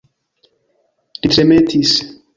[1.21, 1.97] Li tremetis.